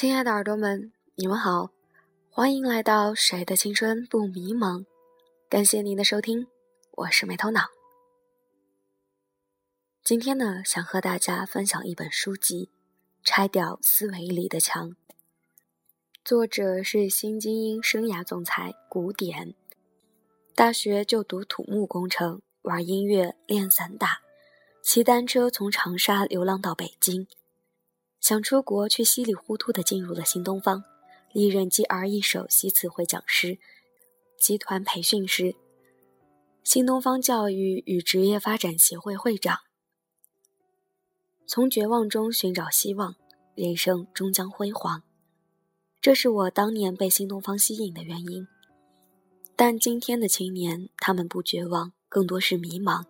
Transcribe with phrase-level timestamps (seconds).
[0.00, 1.72] 亲爱的耳朵们，你们好，
[2.30, 4.86] 欢迎来到谁的青春不迷茫？
[5.46, 6.46] 感谢您的收听，
[6.92, 7.68] 我是没头脑。
[10.02, 12.70] 今天呢，想和大家分享一本书籍
[13.28, 14.88] 《拆掉思维里的墙》，
[16.24, 19.54] 作者是新精英生涯总裁古典。
[20.54, 24.22] 大学就读土木工程，玩音乐，练散打，
[24.82, 27.28] 骑单车从长沙流浪到北京。
[28.20, 30.84] 想出国，却稀里糊涂地进入了新东方，
[31.32, 33.58] 历任 GRE 首席词汇讲师、
[34.38, 35.56] 集团培训师、
[36.62, 39.60] 新东方教育与职业发展协会会长。
[41.46, 43.16] 从绝望中寻找希望，
[43.54, 45.02] 人生终将辉煌。
[46.00, 48.46] 这是我当年被新东方吸引的原因。
[49.56, 53.04] 但今天的青年，他们不绝望，更多是迷茫。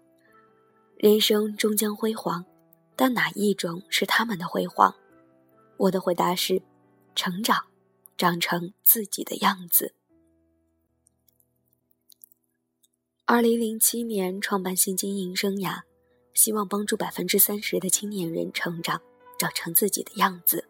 [0.97, 2.45] 人生终将辉煌。
[2.97, 4.95] 但哪一种是他们的辉煌？
[5.81, 6.61] 我的回答是：
[7.15, 7.65] 成长，
[8.19, 9.95] 长成自己的样子。
[13.25, 15.85] 二零零七年创办新经营生涯，
[16.35, 19.01] 希望帮助百分之三十的青年人成长，
[19.39, 20.69] 长成自己的样子。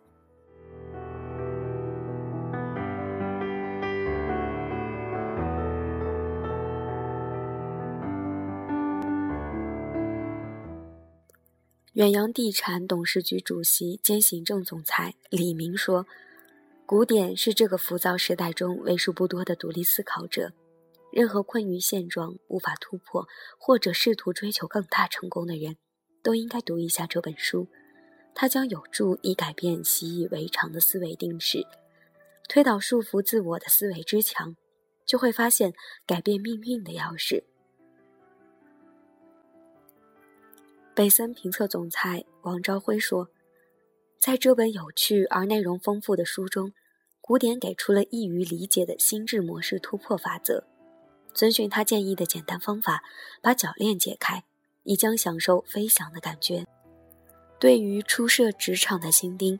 [11.94, 16.06] 远洋地产董事局主席兼行政总裁李明说
[16.86, 20.52] ：“古典是这个浮躁时代中为数不多的独立思考者。
[21.10, 23.26] 任何困于现状、无法突破，
[23.58, 25.76] 或者试图追求更大成功的人，
[26.22, 27.66] 都应该读一下这本书。
[28.36, 31.66] 它将有助你改变习以为常的思维定式，
[32.48, 34.54] 推倒束缚自我的思维之墙，
[35.04, 35.74] 就会发现
[36.06, 37.42] 改变命运的钥匙。”
[40.92, 43.28] 北森评测总裁王朝辉说
[44.18, 46.72] ：“在这本有趣而内容丰富的书中，
[47.20, 50.64] 古典给出了易于理解的心智模式突破法则。
[51.32, 53.02] 遵循他建议的简单方法，
[53.40, 54.42] 把铰链解开，
[54.82, 56.66] 你将享受飞翔的感觉。
[57.60, 59.58] 对于初涉职场的新丁，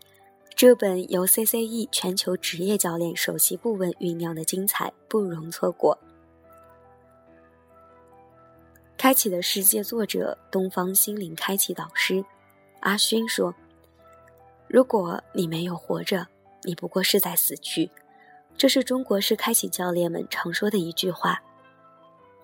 [0.57, 5.97] 这本由 CCE 全球职业教练首席顾问酝酿的精彩不容错过。”
[9.01, 12.23] 开启的世界作者，东方心灵开启导师
[12.81, 13.55] 阿勋说
[14.69, 16.27] ：“如果你没有活着，
[16.65, 17.91] 你不过是在死去。”
[18.59, 21.43] 这是中国式开启教练们常说的一句话。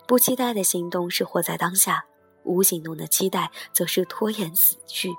[0.07, 2.03] 不期待的行动是活在当下，
[2.45, 5.11] 无行动的期待则是拖延死去。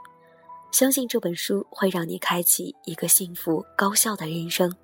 [0.71, 4.75] 相信这本书会让你开启一个幸福高效的人生。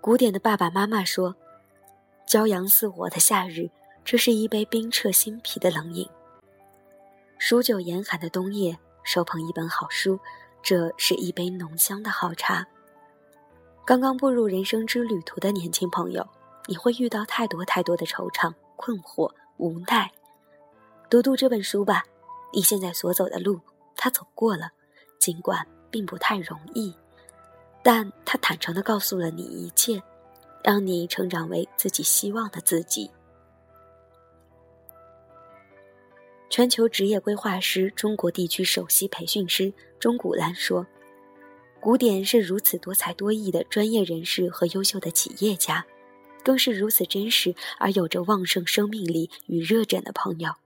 [0.00, 1.32] 古典的爸爸妈妈说。
[2.26, 3.70] 骄阳似火的夏日，
[4.04, 6.04] 这是一杯冰彻心脾的冷饮；
[7.38, 10.18] 数九严寒的冬夜，手捧一本好书，
[10.60, 12.66] 这是一杯浓香的好茶。
[13.84, 16.28] 刚刚步入人生之旅途的年轻朋友，
[16.66, 20.10] 你会遇到太多太多的惆怅、困惑、无奈。
[21.08, 22.02] 读读这本书吧，
[22.52, 23.60] 你现在所走的路，
[23.94, 24.72] 他走过了，
[25.20, 26.92] 尽管并不太容易，
[27.84, 30.02] 但他坦诚地告诉了你一切。
[30.66, 33.08] 让你成长为自己希望的自己。
[36.50, 40.84] 全球职业规划师、中国地区首席培训师钟古兰说
[41.78, 45.86] ：“古典是如此多才多艺的专业人士和优秀的企业家，
[46.42, 50.56] 更是如此真实而有着旺盛生命力与热忱的朋友。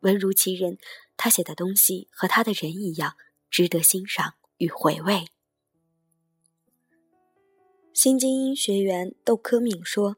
[0.00, 0.76] 文如其人，
[1.16, 3.14] 他写的东西和他的人一样，
[3.50, 5.28] 值得欣赏与回味。”
[8.02, 10.16] 新精英学员窦科敏说：“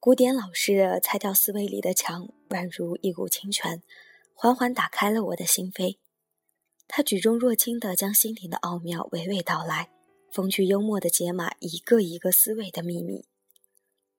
[0.00, 3.84] 古典老师的拆掉思维里的墙，宛如一股清泉，
[4.34, 5.98] 缓缓打开了我的心扉。
[6.88, 9.90] 他举重若轻地将心灵的奥妙娓娓道来，
[10.32, 13.26] 风趣幽默地解码一个一个思维的秘密。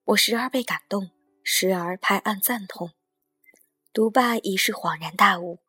[0.05, 1.11] 我时而被感动，
[1.43, 2.91] 时而拍案赞同。
[3.91, 5.59] 读罢已是恍然大悟：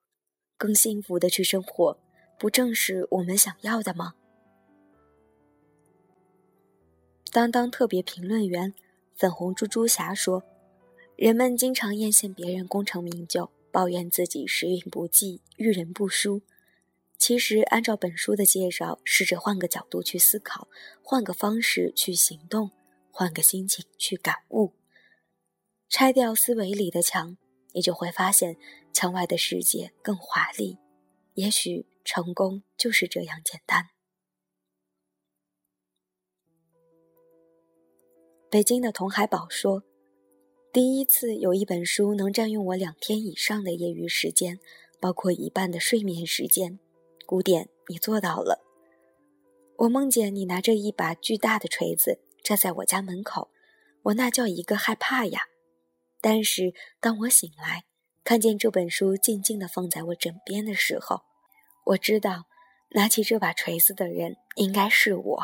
[0.56, 1.98] 更幸福的去生活，
[2.38, 4.14] 不正是我们想要的吗？”
[7.38, 8.74] 当当特别评论员
[9.14, 10.42] 粉红猪猪侠说
[11.14, 16.42] ：“人们经常艳羡别人功成名就，抱怨自己时运不济、遇人不淑。
[17.16, 20.66] 其实，按照本书的介绍，试着换个角度去思考，
[21.00, 22.72] 换个方式去行动，
[23.12, 24.72] 换个心情去感悟，
[25.88, 27.36] 拆掉思维里的墙，
[27.72, 28.56] 你就会发现
[28.92, 30.78] 墙外的世界更华丽。
[31.34, 33.90] 也许，成功就是这样简单。”
[38.50, 39.82] 北京的童海宝说
[40.72, 44.58] ：“第一次有一本书能占用我两天以上的业余时间，
[44.98, 46.78] 包括一半的睡眠时间。
[47.26, 48.64] 古典，你做到了。
[49.76, 53.50] 我梦见你拿着一把巨大的锤子站在我家门口，
[54.04, 55.42] 我那叫一个害怕呀！
[56.22, 57.84] 但是当我醒来，
[58.24, 61.20] 看见这本书静静地放在我枕边的时候，
[61.84, 62.46] 我知道
[62.92, 65.42] 拿起这把锤子的人应该是我。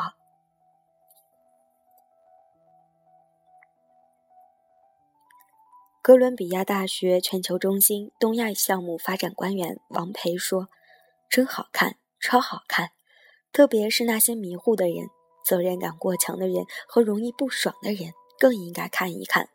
[6.05, 10.69] 哥伦比亚大学全球中心东亚项目发展官员王培说
[11.31, 12.91] ：“真好看，超好看，
[13.51, 15.07] 特别是那些迷糊的人、
[15.43, 19.49] 责任感过强的人和容易不爽的人，更应该看一看。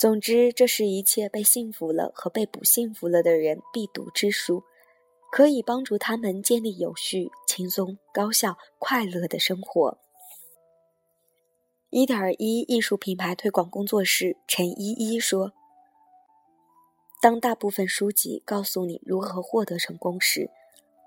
[0.00, 4.64] 总之，这是一切被幸福了和被不幸福了的人必读之书，
[5.30, 9.98] 可以帮助他们建立有序、轻松、高效、快乐的生活。”
[11.94, 15.52] 一点一艺术品牌推广工作室陈依依说
[17.22, 20.50] ：“当大部分书籍告诉你如何获得成功时，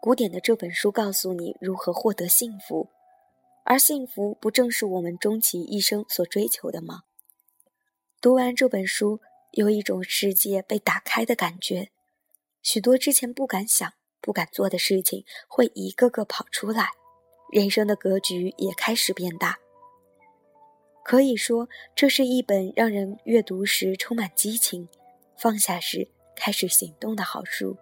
[0.01, 2.87] 古典的这本书告诉你如何获得幸福。
[3.65, 7.01] 而幸福不正是我们终其一生所追求的吗？”
[8.21, 9.19] 读完这本书，
[9.51, 11.91] 有一种世界被打开的感觉，
[12.61, 13.91] 许多之前不敢想、
[14.21, 16.91] 不敢做的事情会一个个跑出来，
[17.51, 19.57] 人生的格局也开始变大。
[21.07, 24.89] 可以说，这是一本让人阅读时充满激情，
[25.37, 27.77] 放下时开始行动的好书。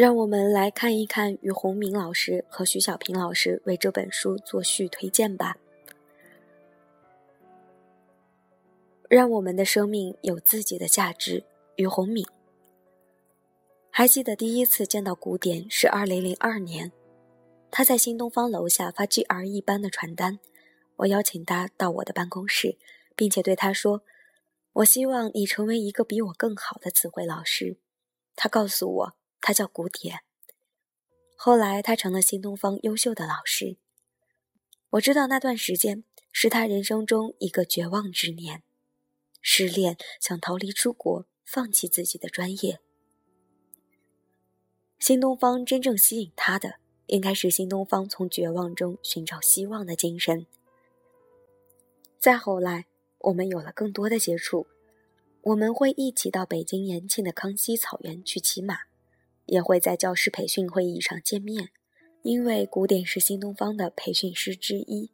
[0.00, 5.58] 让我们来看一看于洪明老师和徐小平老师为这本书作序推荐吧。
[9.10, 11.44] 让我们的生命有自己的价值。
[11.76, 12.24] 于洪敏，
[13.90, 16.90] 还记得第一次见到古典是二零零二年，
[17.70, 20.38] 他在新东方楼下发 GRE 班的传单，
[20.96, 22.78] 我邀请他到我的办公室，
[23.14, 24.02] 并且对他说
[24.80, 27.76] ：“我希望你成为一个比我更好的词汇老师。”
[28.34, 29.19] 他告诉我。
[29.50, 30.20] 他叫古典，
[31.34, 33.78] 后来他成了新东方优秀的老师。
[34.90, 38.62] 我知道那段时间是他人生中一个绝望之年，
[39.42, 42.78] 失恋，想逃离出国，放弃自己的专业。
[45.00, 46.76] 新东方真正吸引他的，
[47.06, 50.46] 应该是新东方从绝望中寻找希望的精神。
[52.20, 52.86] 再后来，
[53.18, 54.68] 我们有了更多的接触，
[55.42, 58.82] 我们会一起到北京延庆的康熙草原去骑马。
[59.50, 61.70] 也会在教师培训会议上见面，
[62.22, 65.10] 因为古典是新东方的培训师之一。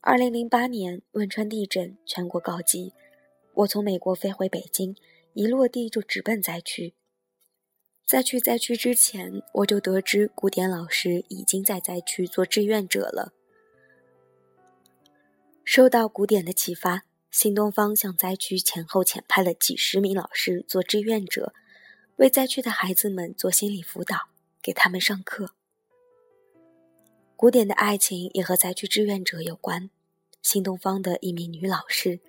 [0.00, 2.94] 二零零八年汶川地震，全国告急，
[3.52, 4.96] 我从美国飞回北京，
[5.34, 6.94] 一落地就直奔灾区。
[8.06, 13.34] 在去灾区之前，我就得知古典老师已经在灾区做志愿者了。
[15.64, 21.52] 受到古典的启发，新东方向灾区前后遣派了几十名老师做志愿者。
[22.16, 24.28] 为灾区的孩子们做心理辅导，
[24.62, 25.50] 给他们上课。
[27.34, 29.90] 古典的爱情也和灾区志愿者有关。
[30.40, 32.20] 新东方的一名女老师，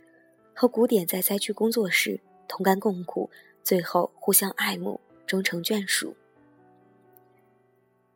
[0.56, 3.30] 和古典在灾区工作时同甘共苦，
[3.64, 6.16] 最后互相爱慕，终成眷属。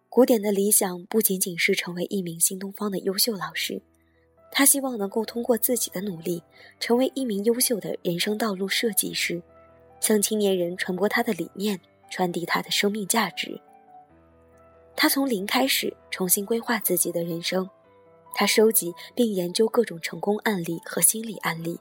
[0.09, 3.79] 古典的理想不仅仅是成为一名新东方的优秀老师，
[4.51, 6.41] 他希望能够通过自己的努力，
[6.79, 9.39] 成为一名优秀的人生道路设计师。
[9.99, 11.79] 向青年人传播他的理念，
[12.09, 13.59] 传递他的生命价值。
[14.95, 17.69] 他从零开始重新规划自己的人生，
[18.33, 21.79] 他收集并研究各种成功案例和心理案例，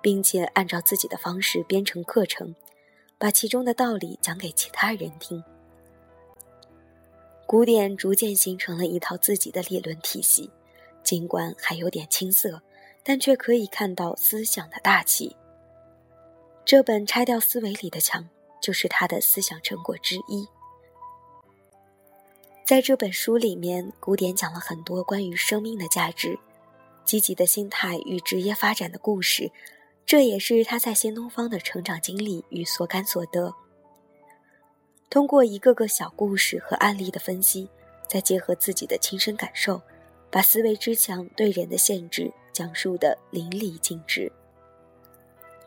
[0.00, 2.54] 并且按照自己的方式编成课程，
[3.18, 5.44] 把其中的道理讲给其他人听。
[7.46, 10.50] 古典逐渐形成了一套自己的理论体系，
[11.02, 12.62] 尽管还有点青涩，
[13.02, 15.36] 但却可以看到思想的大气。
[16.74, 18.20] 这本《拆掉思维里的墙》
[18.60, 20.44] 就是他的思想成果之一。
[22.64, 26.36] 在这本书里面，古典讲了很多关于生命的价值、
[27.04, 29.52] 积极的心态与职业发展的故事，
[30.04, 33.54] 这也是他在新东方的成长经历与所感所得。
[35.08, 37.68] 通过一个个小故事和案例的分析，
[38.08, 39.80] 再结合自己的亲身感受，
[40.28, 44.32] 把思维之墙对人的限制讲述的淋漓尽致。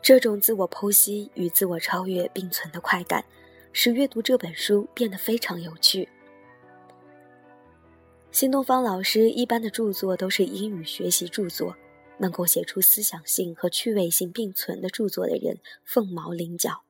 [0.00, 3.24] 这种自我剖析与自我超越并存的快感，
[3.72, 6.08] 使阅读这本书变得非常有趣。
[8.30, 11.76] 新东方老师一般的著作都是英语学习著作，
[12.18, 16.82] 能够写出思想性和趣味性并存的著作的人凤毛麟角。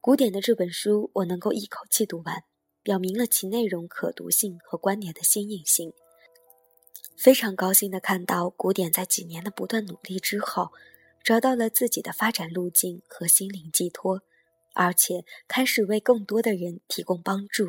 [0.00, 2.42] 古典的这本书，我能够一口气读完，
[2.82, 5.92] 表明了其内容可读性和观点的新颖性。
[7.16, 10.70] 非常高兴的看到古典在几年的不断努力之后，
[11.26, 14.22] 找到了自己的发展路径和心灵寄托，
[14.76, 17.66] 而且开始为更多的人提供帮助。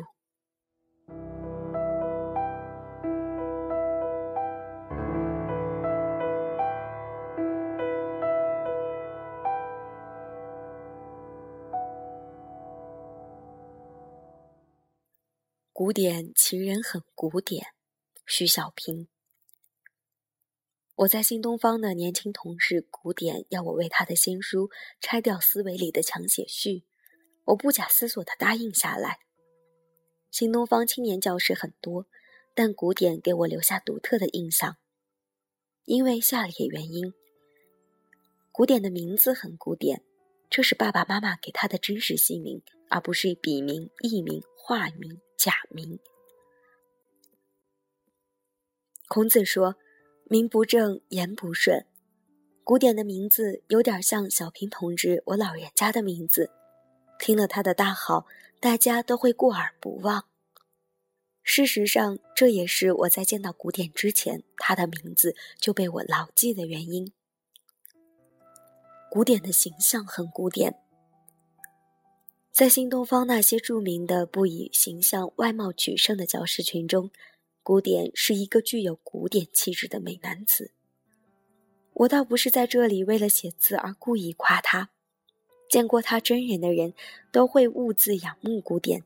[15.72, 17.66] 古典情人很古典，
[18.24, 19.08] 徐小平。
[20.98, 24.66] 我在新东方的年轻同事古典要我为他的新书
[25.00, 26.82] 《拆掉思维里的墙》写序，
[27.44, 29.20] 我不假思索地答应下来。
[30.32, 32.06] 新东方青年教师很多，
[32.52, 34.76] 但古典给我留下独特的印象，
[35.84, 37.14] 因为下列原因：
[38.50, 40.02] 古典的名字很古典，
[40.50, 46.00] 这是爸爸妈妈给他的真实姓名，而不是笔名、艺名、化名、假名。
[49.06, 49.76] 孔子说。
[50.30, 51.86] 名不正言不顺，
[52.62, 56.50] 古典的名字有点像小平同志我老人家的名字，
[57.18, 58.26] 听了他的大好，
[58.60, 60.26] 大家都会过耳不忘。
[61.42, 67.10] 事实上，这也是我在见到古典之前，他的名字就被我牢记的原因。
[69.10, 70.78] 古典的形象很古典，
[72.52, 77.10] 在新东方那些著名的不以形象外貌取胜的教师群中。
[77.68, 80.72] 古典是一个具有古典气质的美男子。
[81.92, 84.88] 我倒不是在这里为了写字而故意夸他，
[85.68, 86.94] 见过他真人的人
[87.30, 89.04] 都会兀自仰慕古典。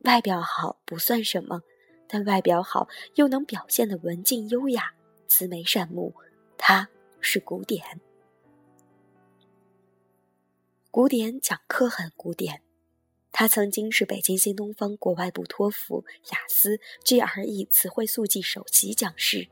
[0.00, 1.62] 外表好不算什么，
[2.08, 4.92] 但外表好又能表现的文静优雅、
[5.28, 6.12] 慈眉善目，
[6.58, 6.88] 他
[7.20, 8.00] 是古典。
[10.90, 12.65] 古典讲课很古典。
[13.38, 16.02] 他曾经是北京新东方国外部托福、
[16.32, 19.46] 雅思、GRE 词汇速记首席讲师。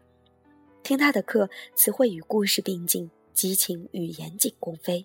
[0.83, 5.05] 听他的课，词汇与故事并进，激情与严谨共飞。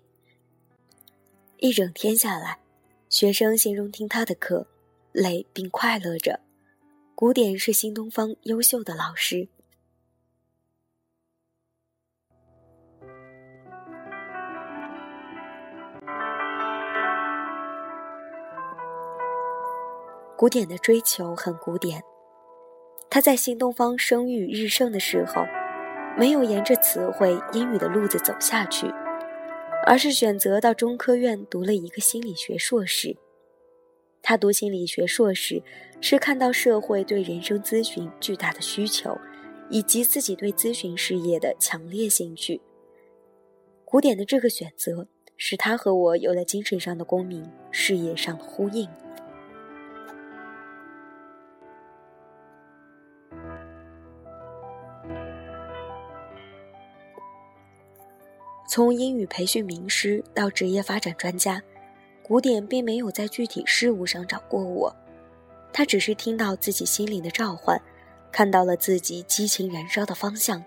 [1.57, 2.61] 一整天下来，
[3.09, 4.65] 学生形容听他的课，
[5.11, 6.39] 累并快乐着。
[7.15, 9.49] 古典是新东方优秀的老师。
[20.39, 22.01] 古典的追求很古典。
[23.09, 25.43] 他在新东方声誉日盛的时候，
[26.17, 28.87] 没有沿着词汇英语的路子走下去，
[29.85, 33.17] 而是选择到中科院读了一个心理学硕士。
[34.21, 35.61] 他读心理学硕士，
[35.99, 39.19] 是看到社会对人生咨询巨大的需求，
[39.69, 42.61] 以及自己对咨询事业的强烈兴趣。
[43.83, 48.87] 古典的这个选择，使他和我有了精神上的共鸣，事业上的呼应。
[58.69, 61.59] 从英语培训名师到职业发展专家，
[62.21, 64.95] 古典并没有在具体事务上找过我，
[65.73, 67.81] 他只是听到自己心灵的召唤，
[68.31, 70.63] 看到了自己激情燃烧的方向，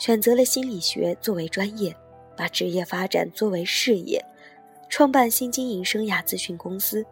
[0.00, 1.94] 选择了心理学作为专业，
[2.36, 4.20] 把职业发展作为事业，
[4.88, 7.06] 创办新经营生涯咨询公司，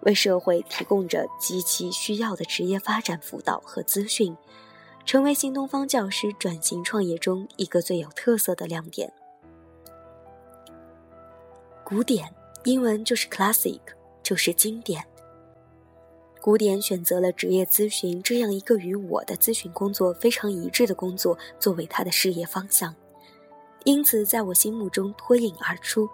[0.00, 4.36] 为社会提供着极其需要的职业发展辅导和资讯，
[5.06, 9.12] 成为新东方教师转型创业中一个最有特色的亮点。
[11.84, 12.26] 古典
[12.64, 13.78] 英文就是 classic，
[14.22, 15.04] 就是经典。
[16.40, 22.94] 古典选择了职业咨询这样一个与我的咨询工作非常一致的工作作为他的事业方向，
[23.84, 26.08] 因此在我心目中脱颖而出，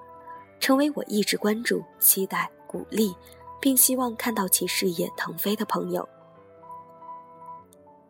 [0.59, 3.15] 成为我一直关注、期待、鼓励，
[3.61, 6.09] 并希望看到其事业腾飞的朋友。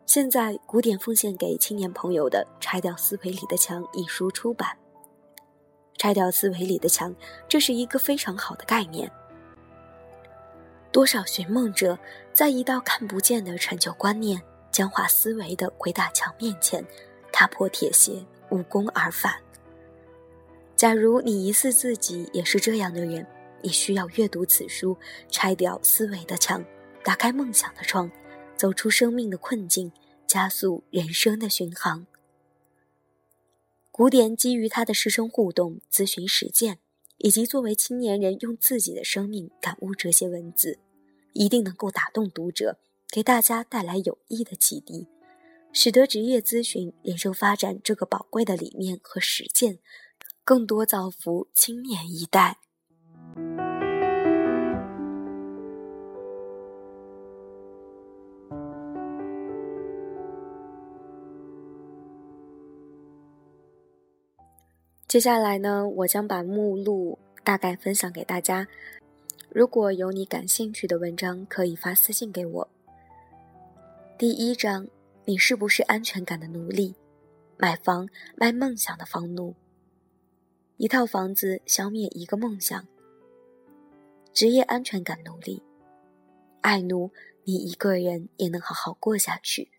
[0.07, 4.80] 现在，古典奉献给青年朋友的《拆掉思维里的墙》一书出版。
[6.01, 7.15] 拆掉思维里的墙，
[7.47, 9.11] 这是一个非常好的概念。
[10.91, 11.95] 多少寻梦者
[12.33, 14.41] 在一道看不见的陈旧观念、
[14.71, 16.83] 僵化思维的鬼打墙面前，
[17.31, 19.35] 踏破铁鞋，无功而返。
[20.75, 23.23] 假如你疑似自己也是这样的人，
[23.61, 24.97] 你需要阅读此书，
[25.29, 26.65] 拆掉思维的墙，
[27.03, 28.09] 打开梦想的窗，
[28.57, 29.91] 走出生命的困境，
[30.25, 32.07] 加速人生的巡航。
[34.01, 36.79] 古典基于他的师生互动、咨询实践，
[37.19, 40.79] 以及作为青年人用自己的生命感悟这些文字，
[41.33, 42.79] 一定能够打动读者，
[43.11, 45.07] 给大家带来有益的启迪，
[45.71, 49.77] 使得职业咨询、人生发展这个宝贵的理念和实践，
[50.43, 52.57] 更多造福青年一代。
[65.11, 68.65] 接下来呢，我将把目录大概分享给大家。
[69.49, 72.69] 如果有你感兴趣的文章，可以发私信给我。
[74.17, 74.87] 第一章，
[75.25, 76.95] 你是不是安全感的奴隶？
[77.57, 79.53] 买房卖梦想的房奴。
[80.77, 82.87] 一套房子消灭一个梦想。
[84.31, 85.61] 职业安全感奴隶。
[86.61, 87.11] 爱奴，
[87.43, 89.71] 你一个人也能好好过下去。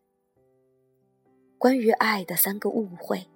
[1.57, 3.27] 关于爱的三个误会。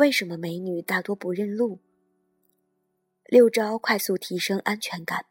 [0.00, 1.78] 为什么美女大多不认路？
[3.26, 5.26] 六招快速提升安全感。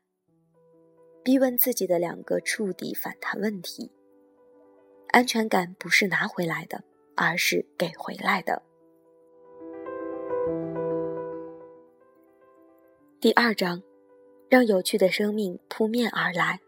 [1.24, 3.92] 逼问自己的两个触底反弹问题。
[5.08, 6.84] 安全感不是拿回来的，
[7.16, 8.62] 而是给回来的。
[13.20, 13.82] 第二章，
[14.50, 16.60] 让有趣的生命扑面而来。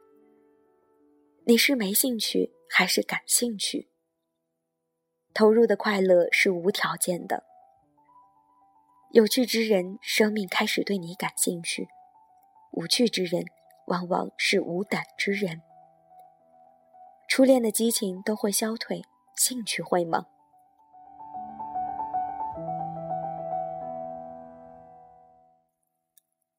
[1.45, 3.89] 你是没兴趣还是感兴趣？
[5.35, 7.50] 投入的快乐是无条件的。
[9.13, 11.83] 有趣之人，生命开始对你感兴趣；
[12.71, 13.43] 无趣之人，
[13.87, 15.61] 往往是无胆之人。
[17.27, 19.01] 初恋的激情都会消退，
[19.35, 20.27] 兴趣会吗？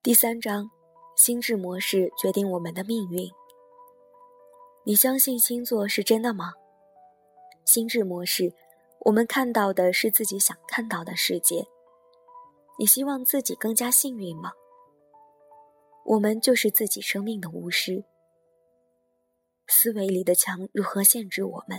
[0.02, 0.68] 第三章，
[1.16, 3.30] 心智模式决定我们的命运。
[4.85, 6.52] 你相信星座是真的吗？
[7.64, 8.52] 心智模式，
[9.06, 11.66] 我们看到的是自己想看到的世界。
[12.78, 14.52] 你希望自己更加幸运吗？
[16.04, 18.04] 我们就是自己生命的巫师。
[19.68, 21.78] 思维里的墙如何限制我们？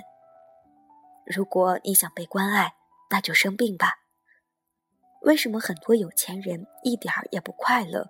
[1.25, 2.75] 如果你想被关爱，
[3.09, 3.99] 那就生病吧。
[5.21, 8.09] 为什么很多有钱人一点儿也不快乐？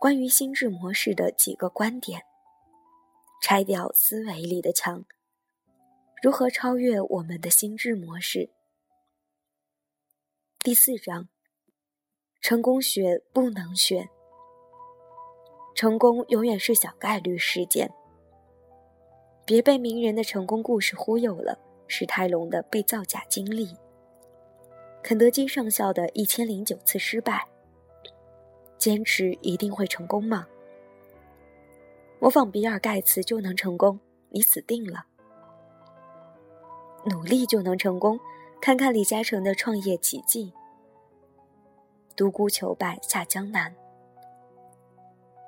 [0.00, 2.22] 关于心智模式的几个观点：
[3.42, 5.04] 拆掉思维里的墙，
[6.22, 8.50] 如何超越我们的心智模式？
[10.68, 11.26] 第四章，
[12.42, 14.06] 成功学不能学。
[15.74, 17.90] 成功永远是小概率事件。
[19.46, 21.58] 别被名人的成功故事忽悠了。
[21.86, 23.74] 史泰龙的被造假经历，
[25.02, 27.48] 肯德基上校的一千零九次失败。
[28.76, 30.46] 坚持一定会成功吗？
[32.20, 33.98] 模仿比尔盖茨就能成功？
[34.28, 35.06] 你死定了。
[37.06, 38.20] 努力就能成功？
[38.60, 40.52] 看看李嘉诚的创业奇迹。
[42.18, 43.72] 独孤求败下江南，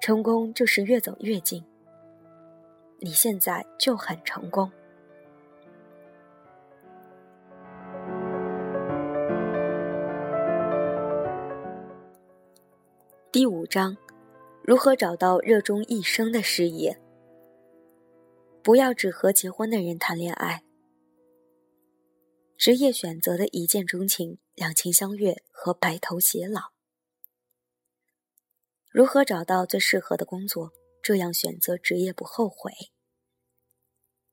[0.00, 1.64] 成功就是越走越近。
[3.00, 4.70] 你现在就很成功。
[13.32, 13.96] 第五章，
[14.62, 16.96] 如何找到热衷一生的事业？
[18.62, 20.62] 不要只和结婚的人谈恋爱。
[22.60, 26.72] 职业选择的一见钟情、两情相悦和白头偕老。
[28.90, 30.70] 如何找到最适合的工作？
[31.02, 32.70] 这样选择职业不后悔。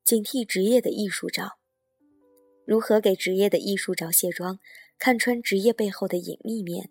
[0.04, 1.58] 警惕职业的艺术照。
[2.66, 4.58] 如何给职业的艺术照卸妆？
[4.98, 6.90] 看穿职业背后的隐秘面。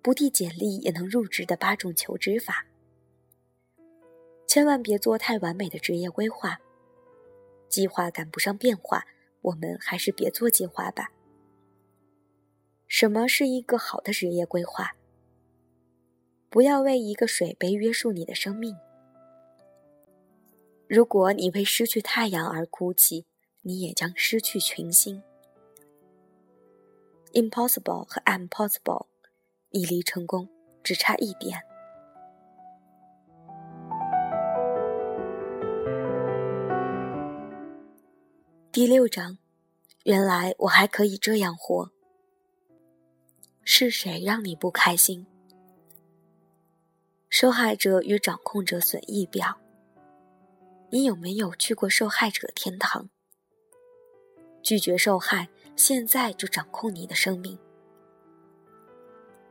[0.00, 2.64] 不递简历也能入职的八种求职法。
[4.46, 6.60] 千万别做太完美的职业规划。
[7.70, 9.06] 计划赶不上变化，
[9.40, 11.12] 我们还是别做计划吧。
[12.88, 14.96] 什么是一个好的职业规划？
[16.50, 18.76] 不要为一个水杯约束你的生命。
[20.88, 23.24] 如果你为失去太阳而哭泣，
[23.62, 25.22] 你也将失去群星。
[27.32, 29.06] Impossible 和 Impossible，
[29.70, 30.48] 你离成功
[30.82, 31.69] 只差一点。
[38.72, 39.36] 第六章，
[40.04, 41.90] 原来我还可以这样活。
[43.64, 45.26] 是谁让你不开心？
[47.28, 49.58] 受害者与掌控者损益表。
[50.90, 53.10] 你有没有去过受害者天堂？
[54.62, 57.58] 拒绝受害，现在就掌控你的生命。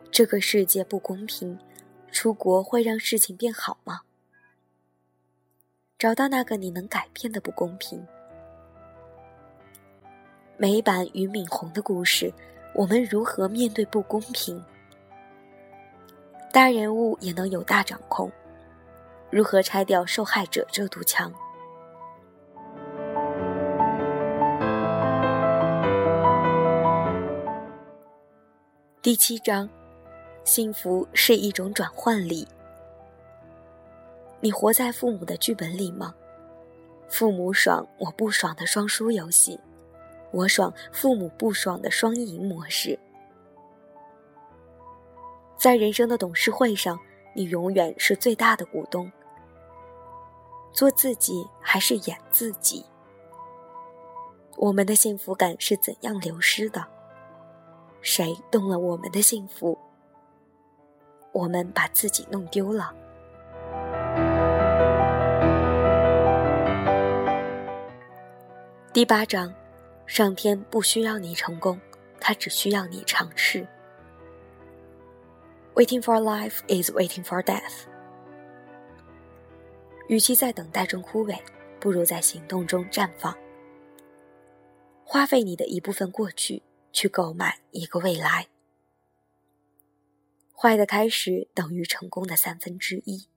[0.09, 1.59] 这个世界不公平，
[2.09, 4.03] 出国会让事情变好吗？
[5.97, 8.07] 找到那个你能改变的不公平。
[10.61, 12.33] 美版俞敏洪的故事：
[12.75, 14.61] 我们如何面对不公平？
[16.51, 18.29] 大人物也能有大掌控，
[19.29, 21.31] 如何拆掉受害者这堵墙？
[29.01, 29.69] 第七章：
[30.43, 32.45] 幸福是一种转换力。
[34.41, 36.13] 你活在父母的剧本里吗？
[37.07, 39.57] 父母爽，我不爽的双输游戏。
[40.31, 42.97] 我爽，父母不爽的双赢模式。
[45.57, 46.99] 在人生的董事会上，
[47.33, 49.11] 你永远是最大的股东。
[50.71, 52.85] 做自己还是演自己？
[54.55, 56.85] 我们的幸福感是怎样流失的？
[58.01, 59.77] 谁动了我们的幸福？
[61.31, 62.93] 我们把自己弄丢了。
[68.93, 69.53] 第八章，
[70.09, 71.79] 上天不需要你成功，
[72.19, 73.65] 他只需要你尝试。
[75.75, 77.83] Waiting for life is waiting for death。
[80.07, 81.39] 与其在等待中枯萎，
[81.79, 83.37] 不如在行动中绽放。
[85.03, 88.47] 花费你的一部分过去，去购买一个未来。
[90.55, 93.27] 坏的开始等于成功的三分之一。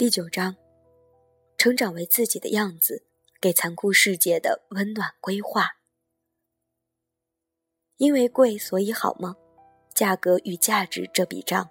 [0.00, 0.56] 第九章，
[1.58, 3.04] 成长为自己的样子，
[3.38, 5.72] 给残酷世界的温暖规划。
[7.98, 9.36] 因为贵，所以好吗？
[9.94, 11.70] 价格与价值这笔账，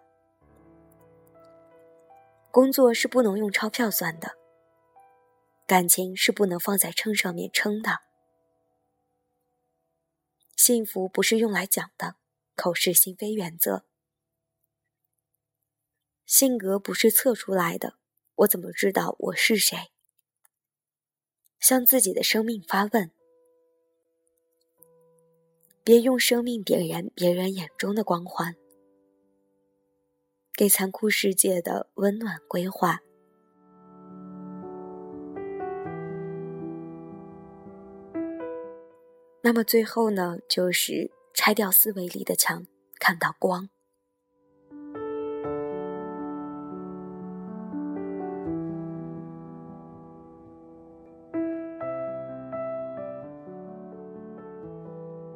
[2.52, 4.38] 工作是不能用钞票算的，
[5.66, 8.02] 感情是不能放在秤上面称的，
[10.56, 12.18] 幸福不是用来讲的，
[12.56, 13.88] 口是心非原则，
[16.28, 17.96] 性格不是测出来的，
[18.40, 19.78] 我怎么知道我是谁？
[21.60, 23.12] 向自己的生命发问。
[25.84, 28.56] 别用生命点燃别人眼中的光环，
[30.54, 33.00] 给残酷世界的温暖规划。
[39.42, 42.66] 那么最后呢，就是拆掉思维里的墙，
[43.00, 43.70] 看到光。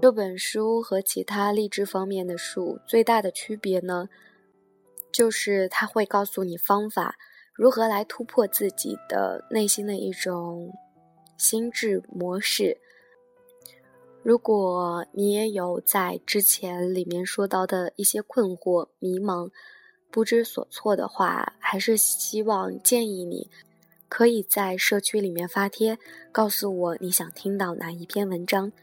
[0.04, 4.10] 这本书和其他励志方面的书最大的区别呢，
[5.13, 7.16] 就是它会告诉你方法，
[7.54, 10.74] 如何来突破自己的内心的一种
[11.38, 12.78] 心智模式。
[14.22, 19.50] 如果你也有在之前里面说到的一些困惑、迷茫、
[20.12, 23.50] 不知所措的话，还是希望建议你，
[24.10, 25.98] 可以在社区里面发帖，
[26.34, 28.74] 告诉我你想听到哪一篇文章。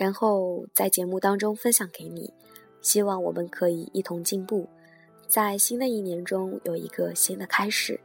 [0.00, 2.32] 然后在节目当中分享给你，
[2.80, 4.66] 希望我们可以一同进步，
[5.28, 8.00] 在新的一年中有一个新的开始。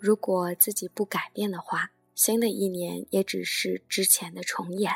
[0.00, 4.92] 如果自己不改变的话，新的一年也只是之前的重演。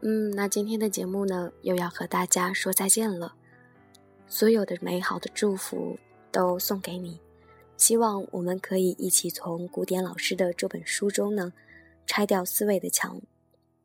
[0.00, 3.34] 嗯，那今天的节目呢，又要和大家说再见了。
[4.28, 5.98] 所有的美好的祝福
[6.30, 7.18] 都送给你。
[7.82, 11.52] 希望我们可以一起从古典老师的这本书中呢，
[12.06, 13.20] 拆掉思维的墙，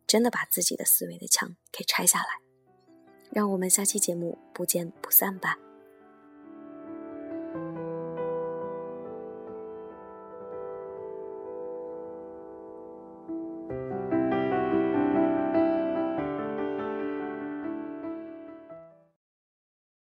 [0.05, 2.27] 真的把自己的思维的墙给拆下来。
[3.31, 5.57] 让我们下期节目不见不散吧。